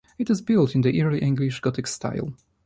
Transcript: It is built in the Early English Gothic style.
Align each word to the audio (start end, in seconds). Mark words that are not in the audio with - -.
It 0.17 0.31
is 0.31 0.41
built 0.41 0.73
in 0.73 0.81
the 0.81 0.99
Early 1.03 1.19
English 1.19 1.59
Gothic 1.59 1.85
style. 1.85 2.33